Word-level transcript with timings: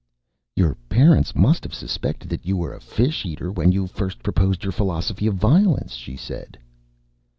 "Your 0.55 0.77
parents 0.89 1.35
must 1.35 1.63
have 1.63 1.75
suspected 1.75 2.27
that 2.31 2.43
you 2.43 2.57
were 2.57 2.73
a 2.73 2.81
fish 2.81 3.23
eater 3.23 3.51
when 3.51 3.71
you 3.71 3.85
first 3.85 4.23
proposed 4.23 4.63
your 4.63 4.71
Philosophy 4.73 5.27
of 5.27 5.35
Violence?" 5.35 5.93
she 5.93 6.17
said. 6.17 6.57